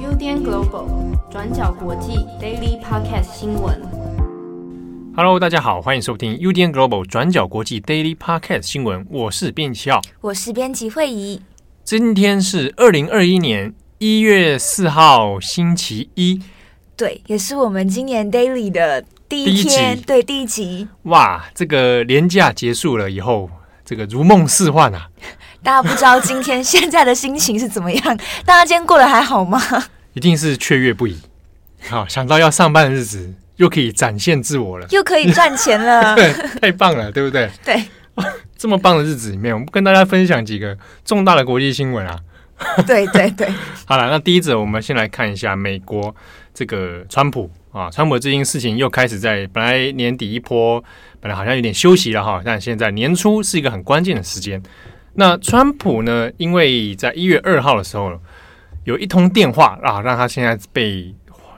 [0.00, 0.88] UDN Global
[1.30, 3.78] 转角国际 Daily Podcast 新闻。
[5.14, 9.06] Hello，大家好，欢迎收听 UDN Global 转角国际 Daily Podcast 新闻。
[9.10, 11.42] 我是编辑七号，我是编辑慧仪。
[11.84, 16.40] 今天是二零二一年一月四号，星期一。
[16.96, 20.88] 对，也是我们今年 Daily 的第一天，第一对，第一集。
[21.02, 23.50] 哇，这个年假结束了以后，
[23.84, 25.10] 这个如梦似幻啊！
[25.66, 28.16] 大家不知道今天现在的心情是怎么样？
[28.44, 29.60] 大家今天过得还好吗？
[30.12, 31.18] 一定是雀跃不已。
[31.88, 37.50] 好，想到要上班的日子，又可以展现自我了，又可以赚钱了， 对，太棒了，对不对？
[37.64, 37.82] 对，
[38.56, 42.16] 这么棒的日子里面，我们跟大家分享几个重大的国际新闻啊。
[42.86, 43.52] 对对对，
[43.86, 46.14] 好了，那第一则我们先来看一下美国
[46.54, 50.80] 这个川普啊，川普最近事情又开始在本来年底一波，
[51.18, 54.62] 本来好像有点休息了哈，但现在年初是一个很关键的时间。
[55.18, 58.20] 那川普呢，因为在一月二号的时候
[58.84, 61.14] 有一通电话啊，让他现在被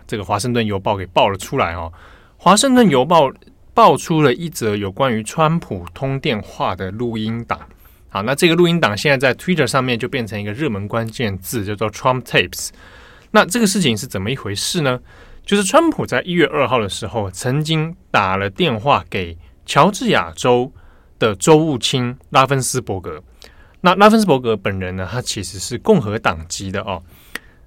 [0.07, 1.93] 这个华盛顿邮报给爆了出来哦。
[2.37, 3.29] 华盛顿邮报
[3.75, 7.59] 爆出了一则有关于川普通电话的录音档。
[8.09, 12.69] 好，那这个录音档现在在 Twitter 上面就变成一个热门关键字，叫做 Trump Tapes。
[13.33, 15.01] 那这个事情是怎么一回事呢？
[15.45, 19.37] 就是川普在一月二号的时候，曾经打了电话给
[19.67, 20.73] 乔治亚州
[21.19, 23.21] 的州务卿拉芬斯伯格。
[23.81, 27.03] 那拉芬斯伯格本人呢，他其实是共和党籍的哦。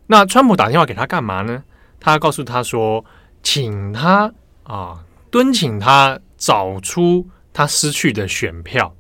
[0.08, 1.64] 那川普打电话给他干嘛呢？
[2.00, 3.06] 他告诉他说，
[3.42, 8.94] 请他啊，敦请他找出他失去的选票。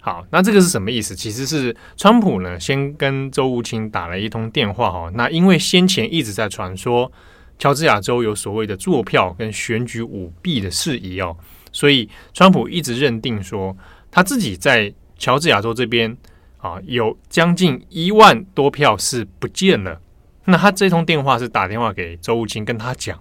[0.00, 1.14] 好，那这个是什么意思？
[1.14, 5.10] 其实是川普呢，先跟周务卿打了一通电话哈。
[5.14, 7.10] 那因为先前一直在传说
[7.58, 11.36] 乔治亚州有所谓的作票跟选举舞弊的事宜哦，
[11.72, 13.76] 所以川普一直认定说
[14.10, 16.16] 他自己在乔治亚州这边
[16.64, 20.00] 啊有将近一万多票是不见了。
[20.46, 23.20] 那他这通电话是打电话给周务清，跟他讲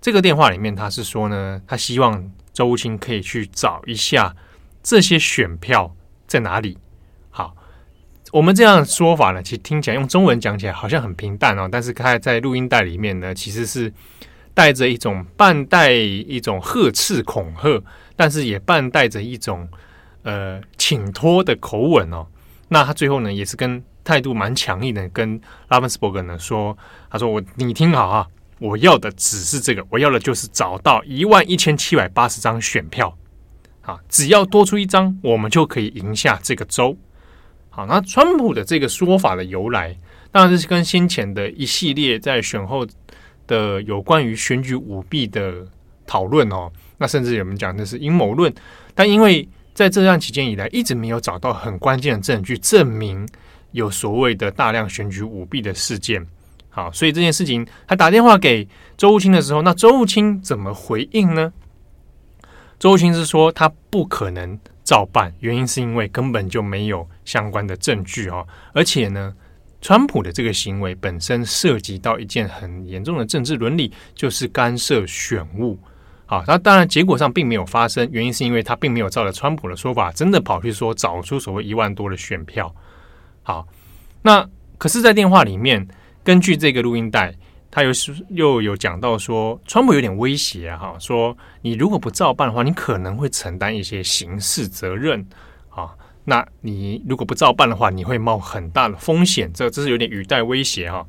[0.00, 4.34] 这个电话里面他是说呢，他希望周务清可以去找一下
[4.82, 5.94] 这些选票。
[6.26, 6.78] 在哪里？
[7.30, 7.56] 好，
[8.30, 13.92] 我们这样说法呢，其实听起来用中文讲起来好像很平淡哦，但是他在录音带里面呢，其实是
[14.54, 17.82] 带着一种半带一种呵斥恐吓，
[18.14, 19.68] 但是也半带着一种
[20.22, 22.24] 呃请托的口吻哦。
[22.72, 25.38] 那他最后呢，也是跟态度蛮强硬的，跟
[25.68, 26.76] 拉芬斯伯格呢说，
[27.10, 28.26] 他说我你听好啊，
[28.58, 33.16] 我要的只是这个，我要的就是找到一万一千七百八十张选票。
[33.82, 36.96] 啊，只要多出一张，我们就可以赢下这个州。
[37.70, 39.96] 好，那川普的这个说法的由来，
[40.30, 42.86] 当然是跟先前的一系列在选后
[43.46, 45.66] 的有关于选举舞弊的
[46.06, 48.52] 讨论哦，那甚至有人讲的是阴谋论。
[48.94, 53.26] 但因为在这段期间以来，一直没有找到很关键的证据证明
[53.72, 56.26] 有所谓的大量选举舞弊的事件。
[56.68, 61.52] 好，所以这件事情他打电话给周务卿的时候，那周务卿怎么回应呢？
[62.78, 69.34] 周务卿是说他不可能照办，原因是因为根本就没有相关的证据哦，而且呢，
[69.80, 75.78] 川普的这个行为本身涉及到一件很严重的政治伦理，就是干涉选务。
[76.30, 82.72] 好，那当然结果上并没有发生，原因是因为他并没有照着川普的说法，真的跑去说找出所谓一万多的选票。
[83.42, 83.66] 好，
[84.22, 84.48] 那
[84.78, 85.88] 可是，在电话里面，
[86.22, 87.34] 根据这个录音带。
[87.72, 95.26] 他又是又有讲到说，川普有点威胁，哈，说你如果不照办的话，你可能会承担一些刑事责任
[95.68, 95.90] 啊。
[96.24, 99.52] 那你如果不照办的话，你会冒很大的风险。
[99.52, 101.04] 这这是有点语带威胁哈。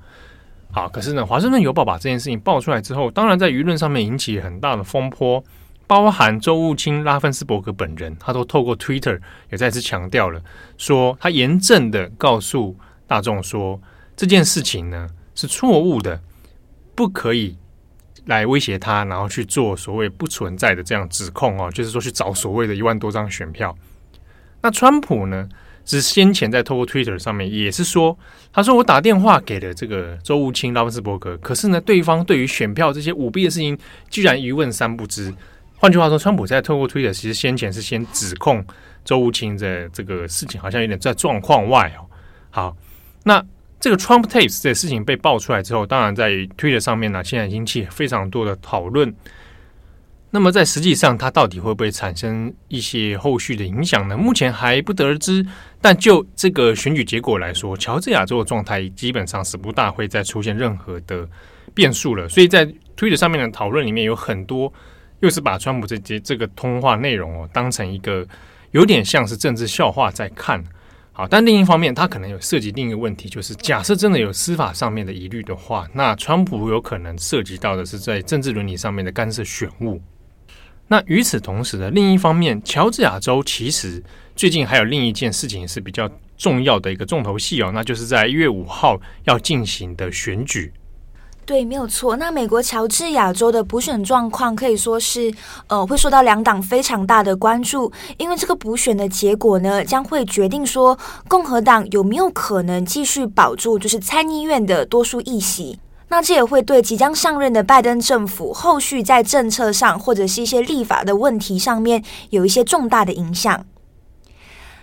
[0.72, 5.44] 好，可是呢，华盛顿邮报把这件事情爆出来之后，当然在舆论上面引起很大的风波，
[5.86, 9.20] 包含周务卿拉芬斯伯格本人，他都透过 Twitter
[9.52, 10.42] 也再次强调了，
[10.78, 13.82] 说他严正的告诉大众说，
[14.16, 16.22] 这件事情呢是错误的。
[16.94, 17.58] 不可以
[18.26, 23.76] 来威胁他，然后去做所谓不存在的这样指控哦，就是说去找所谓的一万多张选票。
[24.62, 25.48] 那川普呢，
[25.92, 28.18] 是先前在透过 Twitter 上面也是说，
[28.54, 33.78] 他说我打电话给了这个周务卿拉芬斯伯格，可是呢，对方对于选票这些舞弊的事情
[34.10, 35.34] 居然一问三不知。
[35.78, 38.66] 换句话说，川普在透过 Twitter 其实先前是先指控
[39.04, 42.06] 周务卿的这个事情好像有点在状况外哦。
[42.50, 42.78] 好，
[43.24, 43.44] 那。
[43.84, 49.12] 这个 Trump Tapes 的事情被爆出来之后，当然在 Twitter 上面呢，现在引起非常多的讨论。
[50.34, 54.18] 那么在实际上，它到底会不会产生一些后续的影响呢？
[54.18, 55.46] 目前还不得而知。
[55.82, 61.28] 但就这个选举结果来说，乔治亚州的状态基本上是不大会再出现任何的
[61.74, 62.30] 变数了。
[62.30, 64.72] 所以在 Twitter 上面的讨论里面，有很多
[65.20, 68.26] 又是把川普这节这个通话内容哦，当成一个
[68.72, 70.64] 有点像是政治笑话在看。
[71.12, 80.02] 好，但另一方面，它可能有涉及另一个问题，就是假设真的有司法上面的疑虑的话，那川普有可能涉及到的是在政治伦理上面的干涉选务。
[80.92, 84.04] 那与此同时呢另一方面，乔治亚州其实
[84.36, 90.74] 最近还有另一件事情是比较重要的一个重头戏哦，那就是在一月五号要进行的选举。
[91.46, 92.18] 对，没有错。
[92.18, 95.34] 那美国乔治亚州的补选状况可以说是，
[95.68, 100.98] 呃，会受到两党非常大的关注，因为这个补选的结果呢，将会决定说
[101.30, 105.80] 共和党有没有可能继续保住就是参议院的多数议席。
[106.12, 113.66] 那这也会对即将上任的拜登政府后续在政策上或者是一些立法的问题上面有一些重大的影响。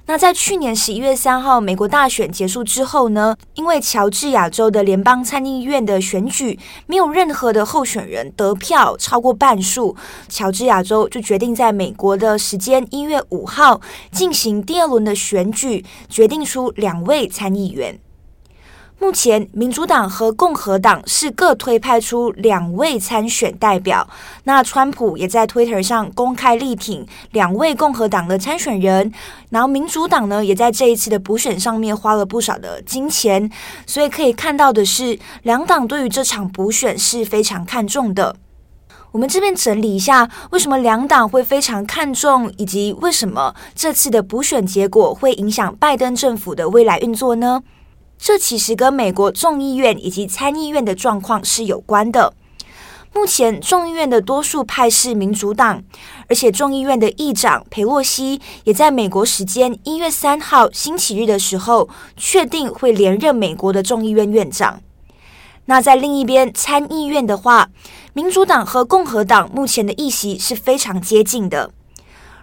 [0.07, 9.95] 那在去年十一月三号美国大选结束之后呢，因为乔治亚州的联邦参议院的选举没有任何的候选人得票超过半数，
[10.31, 18.01] 乔治亚州就决定在美国的时间一月五号进行第二轮的选举，决定出两位参议员。
[19.01, 24.07] 目前，民主党和共和党是各推派出两位参选代表。
[24.43, 29.13] 那川普也在 Twitter 上公开力挺两位共和党的参选人。
[29.51, 33.49] 然后，民主党呢，也在这一次的补选上面花了不少的金钱。
[33.87, 38.35] 所以可以看到的是，两党对于这场补选是非常看重的。
[39.13, 47.63] 我们这边整理一下，为什么两党会非常看重，以及为什么这次的补选结果会影响拜登政府的未来运作呢？
[48.19, 52.35] 这其实跟美国众议院以及参议院的状况是有关的。
[53.15, 55.83] 目前众议院的多数派是民主党，
[56.29, 64.81] 而且众议院的议长裴洛西也在美国时间一月三号星期日的时候确定会连任美国的众议院院长。
[65.65, 67.71] 那在另一边参议院的话，
[68.13, 71.71] 民主党和共和党目前的议席是非常接近的。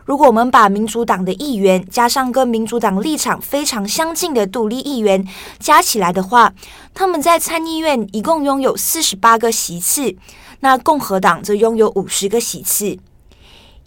[0.05, 6.53] 如果我们把民主党的议员加上跟民主党立场非常相近的独立议员加起来的话，
[6.93, 10.15] 他们在参议院一共拥有四十八个席次，
[10.59, 12.97] 那共和党则拥有五十个席次。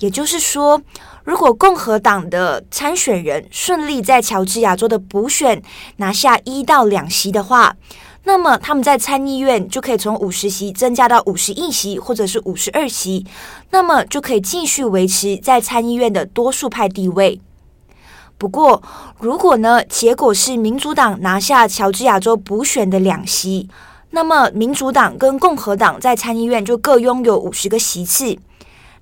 [0.00, 0.80] 也就是说，
[1.24, 5.62] 如果共和党的参选人顺利在乔治亚州的补选
[5.96, 7.76] 拿下一到两席的话，
[8.24, 13.26] 那么他们在参议院就可以从五十席增加到五十一席，或者是五十二席，
[13.70, 17.40] 那么就可以继续维持在参议院的多数派地位。
[18.36, 18.82] 不过，
[19.18, 23.68] 如果呢，结果是民主党拿下乔治亚州补选的两席，
[24.10, 28.36] 那么民主党跟共和党在参议院就各拥有五十个席次，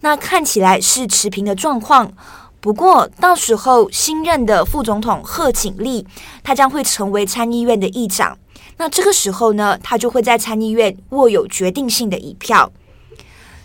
[0.01, 2.13] 那看起来是持平的状况。
[2.61, 6.07] 不过，到时候新任的副总统贺锦丽，
[6.43, 8.39] 他将会成为参议院的议长。
[8.79, 12.71] 那这个时候呢，他就会在参议院握有决定性的一票。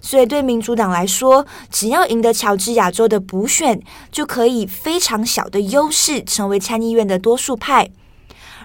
[0.01, 3.79] 所以对民主党来说，只要赢得乔治亚州的补选，
[4.11, 7.89] 就可以非常小的优势成为参议院的多数派。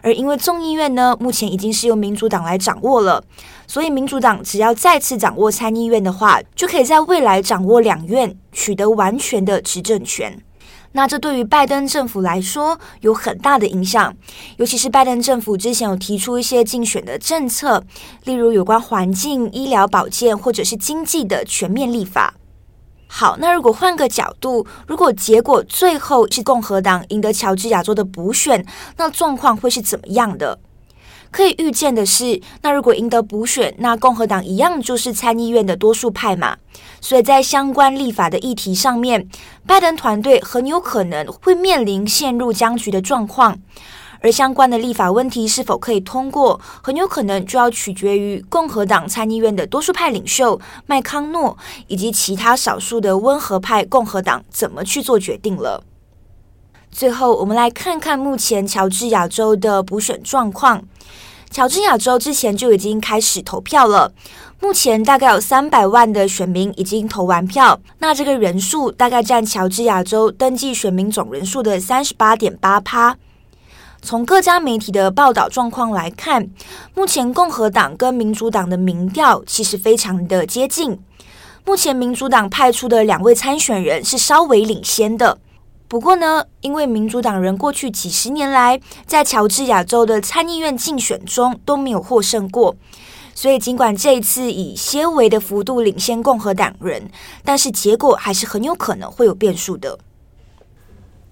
[0.03, 3.23] 而因为众议院呢，目前已经是由民主党来掌握了，
[3.67, 10.41] 所以民主党只要再次掌握参议院的话，就可以在未来掌握两院，取得完全的执政权。
[10.97, 14.17] 那这对于拜登政府来说有很大的影响，
[14.57, 17.85] 尤其是拜登政府之前有提出一些竞选的政策，
[18.25, 22.33] 例如有关环境、医疗保健或者是经济的全面立法。
[23.09, 28.65] 好，那如果换个角度，如果结果最后是共和党赢得乔治亚州的补选，
[28.97, 30.59] 那状况会是怎么样的？
[31.31, 36.57] 可以预见的是，那如果赢得补选，那共和党一样就是参议院的多数派嘛。
[37.01, 39.29] 所以在相关立法的议题上面，
[39.67, 43.59] 拜登团队很有可能会面临陷入僵局的状况。
[44.21, 55.85] 而相关的立法问题是否可以通过，很有可能就要取决于共和党参议院的多数派领袖麦康诺以及其他少数的温和派共和党怎么去做决定了。
[56.99, 60.83] 最后，我们来看看目前乔治亚州的补选状况。
[61.51, 64.11] 乔治亚州之前就已经开始投票了，
[64.63, 73.19] 目前大概有三百万的选民已经投完票，那这个人数大概占乔治亚州登记选民总人数的三十八点八趴。
[74.01, 76.49] 从各家媒体的报道状况来看，
[76.95, 80.99] 目前共和党跟民主党的民调其实非常的接近，
[81.67, 85.37] 目前民主党派出的两位参选人是稍微领先的。
[85.89, 92.75] 不过呢，因为民主党人过去几十年来在乔治亚州的参议院竞选中都没有获胜过，
[93.35, 97.09] 所以尽管这一次以些微的幅度领先共和党人，
[97.45, 99.97] 但是结果还是很有可能会有变数的。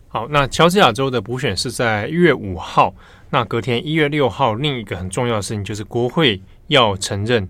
[0.06, 2.94] 好，那乔治亚州的补选是在一月五号，
[3.30, 7.48] 那隔天一月六号，另一个很重要的事情就是国会要承认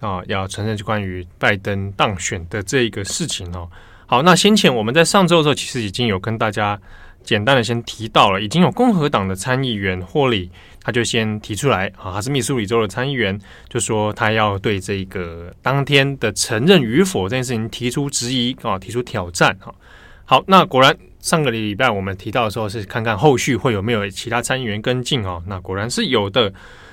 [0.00, 3.66] 啊，要承认关于拜登当选的这一个事情哦。
[4.12, 6.78] 好，那先前我们在上周的时候，其实已经有跟大家
[7.24, 10.50] 简单的先提到了，已经有共和党的参议员霍利，
[10.82, 13.40] 他就先提出来啊，他是密苏里州的参议员，
[13.70, 19.74] 就说他要对这个当天的承认与否这件事情提出质疑啊，提出挑战哈。
[20.26, 26.52] 好，那果然上个礼拜我们提到的时候是看看后续会有没有其他参议员跟进哦，那果然是有的，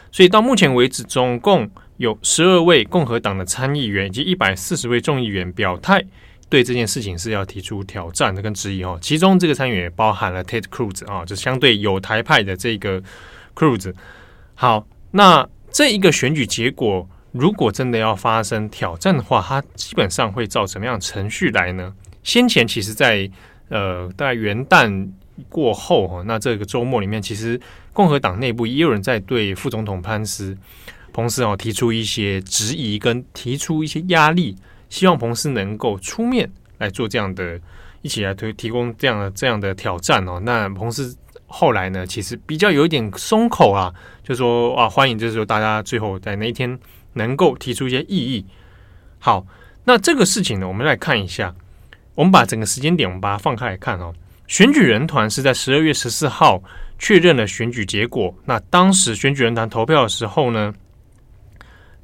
[0.10, 6.06] 所以到目前为止总共有十二位共和党的参议员以及一百四十位众议员表态。
[6.50, 13.02] 对这件事情是要提出挑战跟质疑哦，其中这个参与也包含了 Ted Cruz 啊，就相对有台派的这个
[13.56, 13.94] Cruz。
[14.56, 21.94] 好，那这一个选举结果如果真的要发生挑战的话，它基本上会照什么样的程序来呢？
[22.24, 23.30] 先前其实在，
[23.70, 25.08] 呃大概元旦
[25.50, 27.62] 过后哈，那这个周末里面，其实
[27.94, 30.58] 共和党内部也有人在对副总统潘斯
[31.14, 34.56] 彭斯哦提出一些质疑跟提出一些压力。
[34.90, 37.60] 希望彭斯能够出面来做这样的，
[38.02, 40.40] 一起来推提供这样的这样的挑战哦。
[40.44, 41.16] 那彭斯
[41.48, 43.94] 后来呢，其实比较有一点松口啊，
[44.24, 46.78] 就说啊，欢迎，就是说大家最后在那一天
[47.14, 48.46] 能够提出一些异议。
[49.20, 49.46] 好，
[49.84, 51.54] 那这个事情呢，我们来看一下，
[52.16, 54.14] 我们把整个时间点，我们把它放开来看哦。
[54.48, 56.62] 选举人团是在十二月十四号
[56.98, 58.34] 确认了选举结果。
[58.46, 60.74] 那当时选举人团投票的时候呢，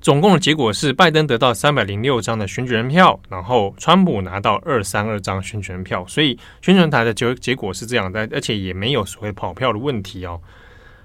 [0.05, 10.39] 总共的结果是，拜登得到三百零六张的选举人票，然后川普拿到二三二张选举人票，所以宣传台的结结果是这样的，而且也没有所谓跑票的问题哦。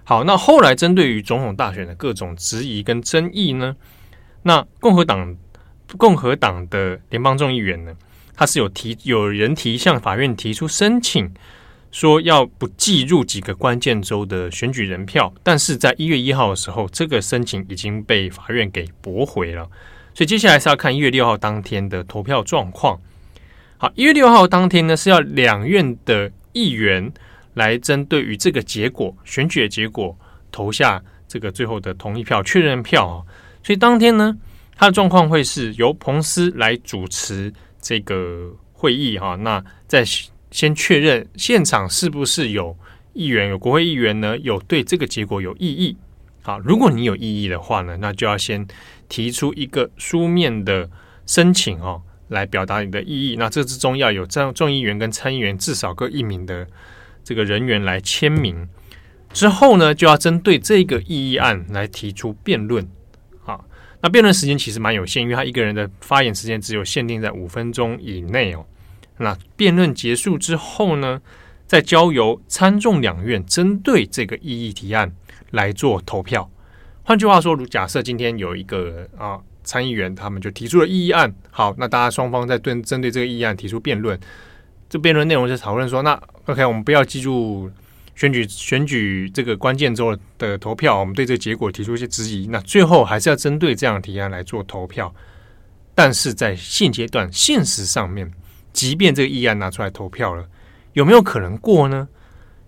[0.05, 3.75] 好，那后来针对于总统大选的各种质疑跟争议呢，
[4.43, 5.35] 那共和党
[5.97, 7.95] 共和党的联邦众议员呢，
[8.37, 11.33] 他是有提有人提向法院提出申请。
[11.91, 19.69] 说要不计入几个关键州的选举人票，但是在一月一号的时候，这个申请已经被法院给驳回了。
[20.15, 23.01] 所以接下来是要看一月六号当天的投票状况。
[23.79, 27.13] 好，一月六号当天呢，是要两院的议员
[27.55, 30.17] 来针对于这个结果选举的结果
[30.53, 33.17] 投下这个最后的同意票确认票啊。
[33.63, 34.37] 所以当天呢，
[34.77, 39.37] 他的状况会是由彭斯来主持这个会议哈。
[39.37, 40.05] 那在
[40.51, 42.77] 先确认现场是不是有
[43.13, 44.37] 议员，有国会议员呢？
[44.39, 45.97] 有对这个结果有异议。
[46.43, 48.67] 好，如果你有异议的话呢，那就要先
[49.09, 50.89] 提出一个书面的
[51.27, 53.37] 申请哦，来表达你的异议。
[53.37, 56.67] 那这之中要有这样众议员跟参议员至少各一名的
[57.23, 58.69] 这个人员来签名。
[59.33, 62.89] 之后呢，就要针对这个异议案来提出辩论。
[63.43, 63.65] 好，
[64.01, 68.65] 那辩论时间其实蛮有限，因为他一个人的发言时间只有限定在五分钟以内哦。
[69.23, 71.21] 那辩论结束之后呢，
[71.67, 75.13] 再交由参众两院针对这个异议提案
[75.51, 76.51] 来做投票。
[77.03, 84.19] 换句话说，如假设今天有一个啊参议员，他们就提出了异议案，好，那大家双方在对针对这个异议案提出辩论。
[84.89, 87.71] 这辩论内容就讨论说，那 OK，我们不要记住
[88.15, 92.47] 选举选举这个关键州的投票，我们对这个结果提出一些质疑。
[92.47, 95.15] 那最后还是要针对这样的提案来做投票。
[95.95, 98.33] 但是在现阶段，现实上面。
[98.73, 100.47] 即便这个议案拿出来投票了，
[100.93, 102.09] 有没有可能过呢？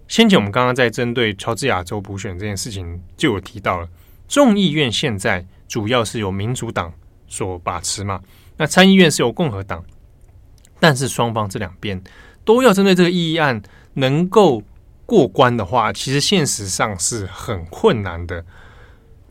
[0.09, 3.89] 先前我们刚刚在针对乔治亚州补选这件事情就有提到了，
[4.29, 6.93] 众议院现在主要是由民主党
[7.29, 8.21] 所把持嘛，
[8.59, 9.83] 那参议院是由共和党，
[10.79, 12.03] 但是双方这两边
[12.45, 13.63] 都要针对这个议案
[13.95, 14.63] 能够
[15.07, 18.45] 过关的话，其实现实上是很困难的。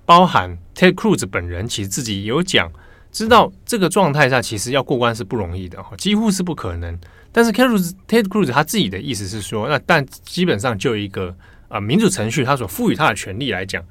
[0.05, 2.71] 包含 Ted Cruz 本人其实自己有讲。
[3.11, 6.97] 知道这个状态下，其实要过关是不容易的，几乎是不可能。
[7.33, 11.35] 但是 Ted Cruz 他自己的意思是说，那但基本上就一个
[11.67, 13.83] 啊、民主程序，他所赋予他的权利来讲，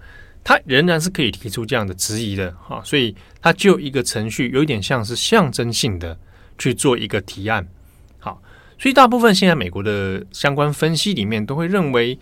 [0.43, 2.81] 他仍然是可以提出这样的质疑的哈。
[2.85, 6.19] 所以他就一个程序，有一点像是象征性的
[6.59, 7.67] 去做一个提案。
[8.19, 8.43] 好，
[8.79, 12.19] 所以大部分现在美国的相关分析里面都会认为，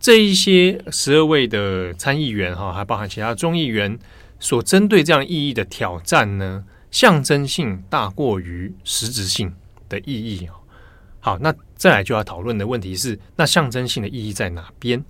[0.00, 3.98] 这一些十二位的参议员哈，还包含其他众议员。
[4.46, 6.62] 所针对这样意义的挑战呢，
[6.92, 9.52] 象征性大过于实质性
[9.88, 10.48] 的意义。
[11.18, 15.04] 好，那再来就要讨论的问题是，那象征性的意义在哪边？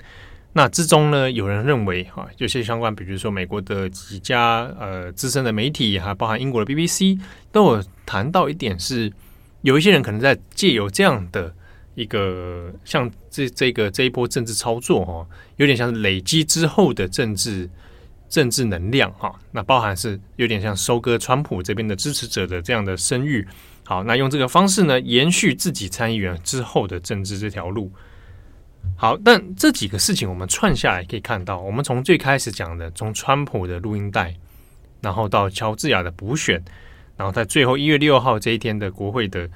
[0.54, 7.20] 那之中呢，有人认为哈，有些相关，比如说美国的几家呃资深的媒体，还包含英国的 BBC，
[7.52, 9.12] 都有谈到一点是，
[9.60, 11.54] 有一些人可能在借由这样的
[11.94, 15.26] 一个像这这个这一波政治操作哈，
[15.56, 17.68] 有点像是累积之后的政治。
[18.28, 23.46] 政治能量哈，那包含是有点像收割川普这边的支持者的这样的声誉。
[23.84, 27.92] 好，那用这个方式呢，延续自己参议员之后的政治这条路。
[28.96, 34.34] 好，但这几个事情我们串下来可以看到，我们从最开始讲的，从川普的录音带，
[35.00, 36.62] 然后到乔治亚的补选，
[37.16, 39.48] 然后在最后一月六号这一天的国会的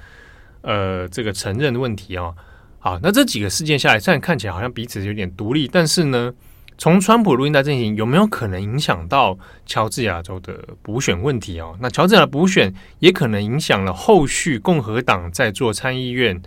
[0.62, 2.34] 呃这个承认的问题啊，
[2.78, 6.32] 好，那这几个事件下来，虽然看起来好像彼此有点独立，但是呢，
[6.80, 11.76] 从川普录音带进行，有没有可能影响到乔治亚州的补选问题哦？
[11.78, 16.40] 那乔治亚的补选也可能影响了后续共和党在做参议院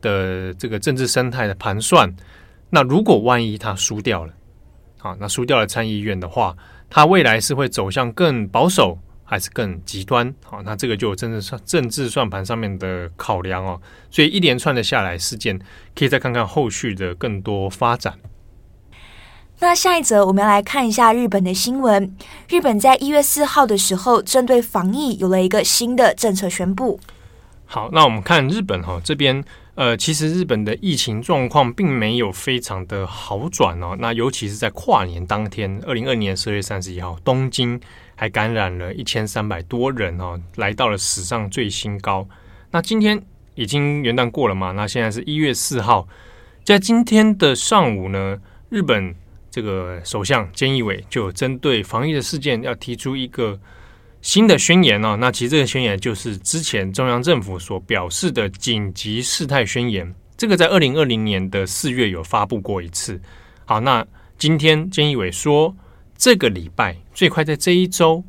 [0.00, 2.12] 的这个政治生态的盘算。
[2.70, 4.32] 那如果万一他输掉了，
[4.98, 6.56] 好，那输掉了参议院的话，
[6.90, 10.34] 他未来是会走向更保守，还是更极端？
[10.42, 13.80] 好，那这个就政治算政治算盘上面的考量哦。
[14.10, 15.56] 所以一连串的下来事件，
[15.94, 18.18] 可以再看看后续的更多发展。
[19.60, 22.14] 那下一则我们要来看一下日本的新闻。
[22.48, 27.00] 日本在一月四号的时候，针对防疫有了一个新的政策宣布。
[27.66, 29.44] 好，那我们看日本哈、这边。
[29.74, 33.94] 呃，其实日本的疫情状况并没有非常的好转哦。
[34.00, 37.80] 那尤其是在跨年当天，二零二二年十二月三十一号，东京
[38.16, 42.26] 还感染了一千三百多人哦，来到了史上最新高。
[42.72, 43.22] 那今天
[43.54, 44.72] 已经元旦过了嘛？
[44.72, 46.08] 那现在是一月四号，
[46.64, 48.38] 在今天的上午呢，
[48.70, 49.14] 日本
[49.50, 53.58] 这个首相菅义伟就针对防疫的事件要提出一个。
[54.20, 55.16] 新的宣言、哦？
[55.20, 60.12] 那其实这个宣言就是之前中央政府所表示的紧急事态宣言。
[60.36, 63.20] 这个在二零二零年的四月有发布过一次。
[63.64, 64.04] 好，那
[64.36, 65.74] 今天菅义伟说，
[66.16, 68.24] 这个礼拜最快在这一周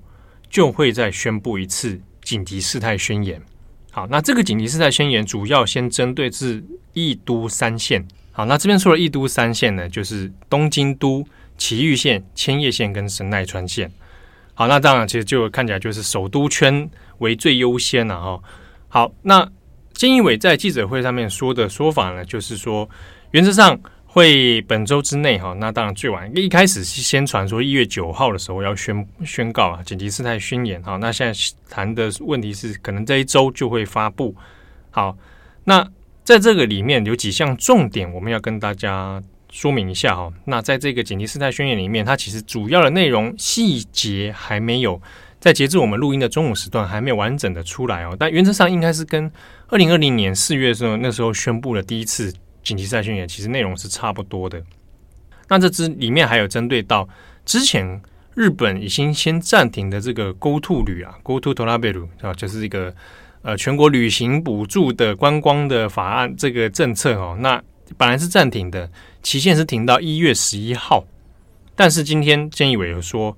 [0.48, 3.42] 就会再宣布一次紧急事态宣言。
[3.90, 8.08] 好，那这个紧急事态宣言主要先针对是一都三县。
[8.40, 11.28] 好，那这边说的一都三县呢，就是东京都、
[11.58, 13.92] 埼玉县、千叶县跟神奈川县。
[14.54, 18.42] 好，那当然，其实就看起来就是首都圈为最优先了哈。
[18.88, 19.46] 好，那
[19.94, 22.90] 菅义伟在记者会上面说的说法呢，就是说
[23.32, 25.54] 原则上会本周之内哈。
[25.60, 30.82] 那当然最晚一开始是先传说一月九号的时候要宣宣告啊紧急事态宣言。
[30.82, 31.38] 好，那现在
[31.70, 34.34] 谈的问题是可能这一周就会发布。
[34.92, 35.18] 好，
[35.66, 35.86] 那
[36.30, 39.20] 在这个里面有几项重点，我们要跟大家。
[39.52, 45.02] 说明一下哈，那在这个紧急事态宣言里面，它其实主要的内容细节还没有
[45.40, 48.16] 在截至我们录音的中午时段还没有完整的出来哦。
[48.20, 49.32] 但原则上应该是跟
[49.70, 54.62] 二零二零年四月的时候那时候宣布的第一次紧急事态宣言，其实内容是差不多的。
[55.48, 57.10] 那这支里面还有针对到
[57.44, 58.00] 之前
[58.36, 62.94] 日本已经先暂停的这个 Go To 旅啊，Go To Travel 啊，就是一个
[63.42, 67.62] 呃全国旅行补助的观光的法案这个政策哦，那。
[67.98, 68.88] 本来是暂停的，
[69.24, 71.04] 期限是停到一月十一号，
[71.76, 73.36] 但是今天菅义伟有说，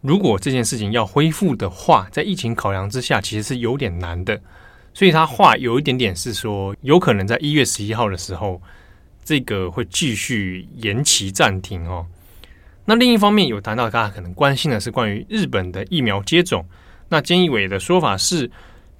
[0.00, 4.40] 如果这件事情要恢复的话，在疫情考量之下，其实是有点难的，
[4.94, 8.58] 所以他话有一点点是说，有可能在一月十一号的时候，
[9.22, 12.06] 这个会继续延期暂停哦。
[12.86, 16.64] 那另一方面有谈到大家可能关心的是关于日本的疫苗接种，
[17.10, 18.50] 那菅义伟的说法是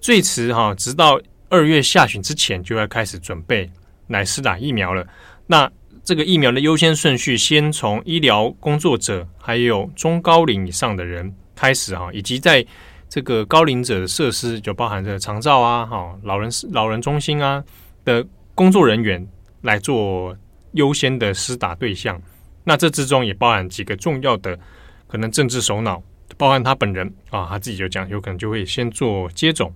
[0.00, 3.70] 最迟哈，直到二月下旬之前就要开始准备。
[4.10, 5.06] 来施打疫苗了，
[5.46, 5.70] 那
[6.02, 12.66] 这个疫苗的优先顺序，先从医疗工作者，还有中高龄以上的人开始哈，以及在
[13.08, 17.62] 这个高龄者的设施，就包含着长照啊、哈老人老人中心啊
[18.04, 19.24] 的工作人员
[19.62, 20.36] 来做
[20.72, 22.20] 优先的施打对象。
[22.64, 24.58] 那这之中也包含几个重要的
[25.06, 26.02] 可能政治首脑，
[26.36, 29.72] 包含他本人啊，他自己就讲，有可能就会先做接种。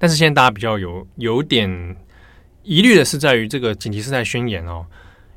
[0.00, 1.96] 但是现在大家比较有有点。
[2.62, 4.84] 疑虑的是在于这个紧急事态宣言哦，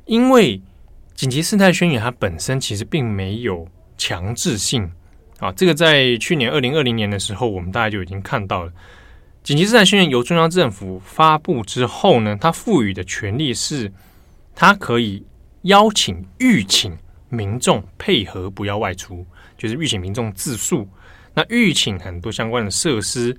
[0.04, 0.60] 因为
[1.14, 4.92] 紧急事态宣言它本身其实并没有强制性
[5.38, 5.50] 啊。
[5.52, 8.72] 这个在去年二零二零年的时候，我们大家就已经看到了，
[9.42, 13.90] 紧急事态宣言由中央政府发布之后呢，它赋予的权利是，
[14.54, 15.24] 它可以
[15.62, 16.94] 邀请、预请
[17.30, 20.86] 民众配合不要外出，就是预请民众自述。
[21.32, 23.34] 那预请很多相关的设施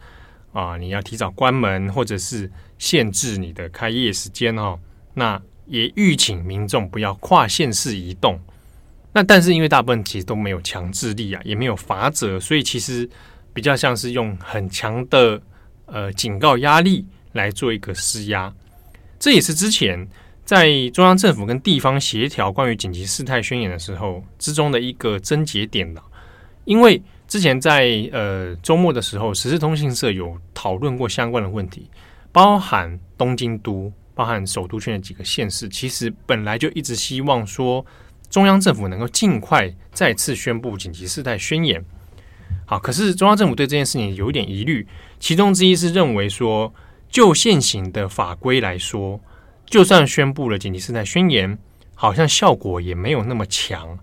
[0.55, 2.49] 啊，你要提早关门，或者是。
[2.77, 4.77] 限制你的开业时间哦，
[5.13, 8.37] 那也吁请民众不要跨县市移动。
[9.13, 13.09] 那但是因为大部分其实都没有强制力啊，也没有罚则，所以其实
[13.53, 15.41] 比较像是用很强的
[15.85, 18.53] 呃警告压力来做一个施压。
[19.17, 20.05] 这也是之前
[20.43, 26.03] 在中央政府跟地方协调关于紧急事态宣言的时候之中的一个症结点了。
[26.65, 31.89] 因为之前在呃周末的时候，时事通讯社有讨论过相关的问题。
[32.31, 37.85] 包含东京都、包含首都圈的几个县市，其实本来就一直希望说
[38.29, 41.81] 中央政府能够尽快再次宣布紧急事态宣言。
[42.65, 44.85] 好，可是中央政府对这件事情有一点疑虑，
[45.17, 46.73] 其中之一是认为说，
[47.09, 49.21] 就现行的法规来说，
[49.65, 51.57] 就算宣布了紧急事态宣言，
[51.93, 53.97] 好像效果也没有那么强。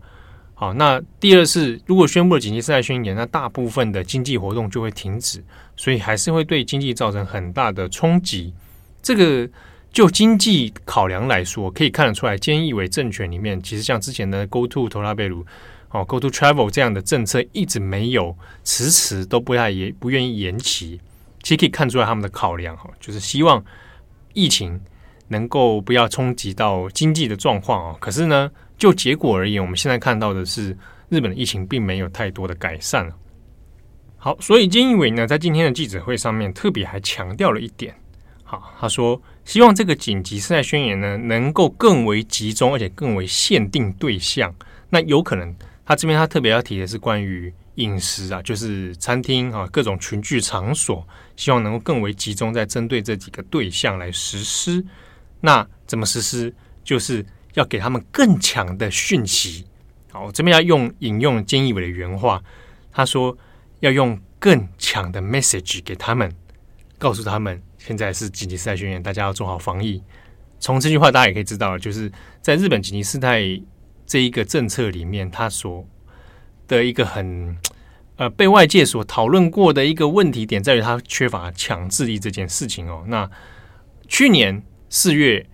[0.63, 5.43] 好，那第二是，如果宣布了紧急事态宣言，那大部分的经济活动就会停止，
[5.77, 8.55] 所以还是会对经济造成很大的冲击。
[9.03, 9.51] 这个
[9.91, 15.45] 就经济考量来说，可以看得出来，菅义伟政权里面，其实像之前的 Go To 托拉贝鲁
[15.91, 21.01] 哦，Go To Travel 这样的政策一直没有，迟迟都不太也不愿意延期。
[21.43, 23.65] 其实可以看出来他们的考量哈，就是希望
[24.33, 24.81] 疫情
[25.27, 27.97] 能够不要冲击到经济的状况啊。
[27.99, 30.77] 可是呢，就结果而言，我们现在看到的是
[31.09, 33.11] 日本的疫情并没有太多的改善。
[34.17, 37.95] 好，所以菅义伟呢，在今天的记者会上面特别还强调了一点。
[38.45, 44.55] 好，他说希望这个紧急事态宣言呢，能够更为集中，而且更为限定对象。
[44.91, 45.55] 那有可能
[45.85, 54.85] 他这边他特别要提的是关于饮食啊，就是餐厅啊，各种群聚场所，希望能够更为集中，在针对这几个对象来实施。
[55.41, 56.55] 那怎么实施？
[56.85, 59.67] 就是要给他们更强的讯息。
[60.11, 62.43] 好，我这边要用引用菅义伟的原话，
[62.91, 63.37] 他说。
[63.83, 66.33] 要用更强的 message 给他们，
[66.99, 70.01] 告诉他们现在是紧急事态宣言，大家要做好防疫。
[70.61, 72.09] 从这句话，大家也可以知道，就是
[72.41, 73.43] 在日本紧急事态
[74.07, 75.85] 这一个政策里面，他所
[76.69, 77.57] 的一个很
[78.15, 83.03] 呃被外界所讨论过的一个问题点，在于他缺乏强制力这件事情哦。
[83.09, 83.29] 那
[84.07, 85.45] 去年四月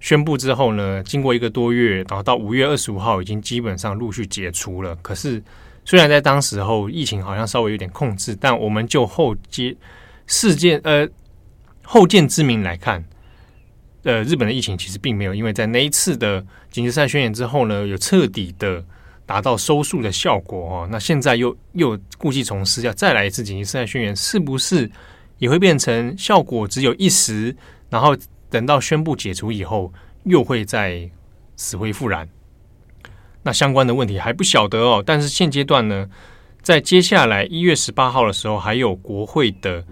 [0.00, 4.96] 宣布之后呢，经过一个多月，然后到五月二十五号，已经基本上陆续解除了。
[5.02, 5.42] 可是。
[5.84, 9.74] 虽然在当时候疫情好像稍微有点控制，但我们就后接
[10.26, 11.08] 事件呃
[11.82, 13.02] 后见之明来看，
[14.02, 18.84] 呃，日本的疫情其实并没有因为在那一次的紧急事宣言之后呢，有彻底的
[19.24, 20.88] 达到收束的效果哦。
[20.90, 24.90] 那现在又又故技重施，要再来一次紧急事宣言，是不是
[25.38, 27.56] 也会变成效果只有一时？
[27.88, 28.14] 然后
[28.50, 29.92] 等到宣布解除以后，
[30.24, 31.10] 又会再
[31.56, 32.28] 死灰复燃？
[33.42, 36.08] 那相关的问题还不晓得哦，但是现阶段呢，
[36.60, 39.84] 在接下来一月十八号的时候，还有国会的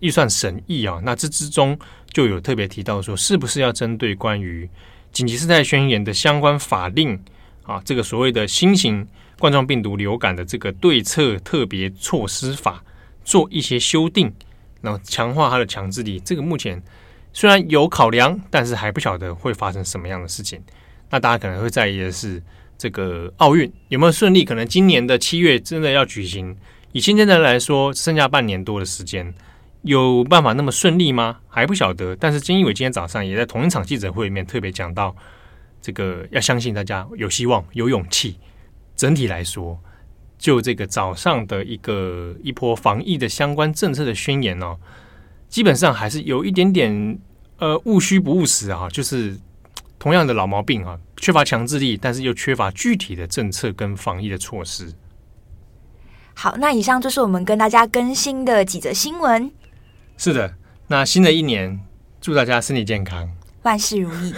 [0.00, 1.78] 预算审议啊，那这之中
[2.12, 4.68] 就有特别提到说，是不是要针对关于
[5.10, 7.20] 紧急事态宣言的相关法令
[7.64, 9.06] 啊，这个所谓的新型
[9.38, 12.82] 冠状病毒流感的这个对策特别措施法
[13.24, 14.32] 做一些修订，
[14.80, 16.18] 然后强化它的强制力。
[16.20, 16.82] 这个目前
[17.32, 20.62] 虽然有考量，但是还不晓得会发生什么样的事情。
[21.10, 22.42] 那大家可能会在意的是。
[22.78, 24.44] 这个奥运有没有顺利？
[24.44, 26.56] 可能今年的七月真的要举行。
[26.90, 29.32] 以现在的来说，剩下半年多的时间，
[29.82, 31.38] 有办法那么顺利吗？
[31.46, 32.16] 还不晓得。
[32.16, 35.14] 但是菅义伟今天早上也在同一场记者会里面特别讲到，
[35.80, 38.36] 这个要相信大家有希望、有勇气。
[38.96, 39.78] 整体来说，
[40.36, 44.76] 就这个早上的一个一波防疫的相关政策的宣言哦，
[45.52, 47.18] 基本上还是有一点点
[47.58, 49.38] 呃务虚不务实啊，就是。
[49.98, 54.92] 同样的老毛病啊，缺乏强制力，但是又缺乏具体的政策跟防疫的措施。
[56.34, 59.48] 好，那以上就是我们跟大家更新的几则新闻。
[60.16, 60.54] 是的，
[60.88, 61.78] 那新的一年，
[62.20, 63.30] 祝大家身体健康，
[63.62, 64.34] 万事如意。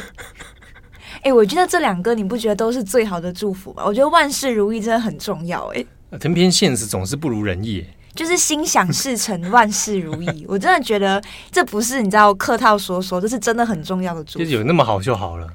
[1.21, 3.85] 哎、欸，我觉得这两个你不觉得都是最好的祝福吗？
[3.87, 5.65] 我觉得万事如意真的很重要。
[5.69, 5.83] 哎，
[6.21, 7.87] 藤偏现实总是不如人意。
[8.15, 10.45] 就是心想事成， 万事如意。
[10.49, 14.39] 我真的觉得这不是你知道客套说说，这是真的很重要的祝福。
[14.39, 15.49] 就是有那么好就好了，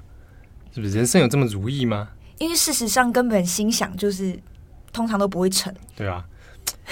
[0.74, 0.94] 是不是？
[0.94, 2.10] 人生有这么如意吗？
[2.38, 4.38] 因为事实上根本心想就是
[4.94, 5.74] 通常都不会成。
[5.96, 6.24] 对啊，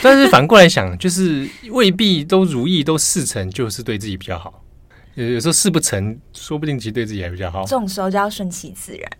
[0.02, 4.64] 但是反过来想，就是未必都如意都事成，就是对自己比较好。
[5.16, 7.64] 有有时候事不成，说不定其实对自己还比较好。
[7.64, 9.12] 这种时候就要顺其自然，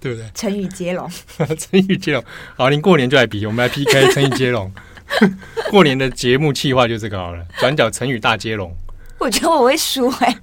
[0.00, 0.30] 对不对？
[0.34, 1.10] 成语接龙，
[1.58, 2.24] 成语接龙。
[2.56, 4.72] 好，您过年就来比，我们来 PK 成语接龙。
[5.70, 8.74] 过年的节目企划就这个好了，转角成语大接龙。
[9.18, 10.38] 我觉得我会输哎、欸。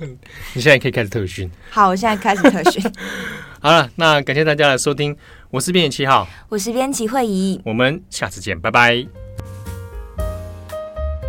[0.54, 1.50] 你现在可以开始特训。
[1.70, 2.82] 好，我现在开始特训。
[3.60, 5.14] 好了，那感谢大家的收听，
[5.50, 9.06] 我是编辑七号，我是编辑惠仪，我们下次见，拜拜。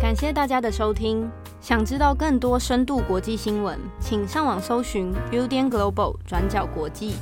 [0.00, 1.30] 感谢大家的收听，
[1.60, 7.16] 想知道更多深度国际新闻，请上网搜寻 Udan Global 转角国际。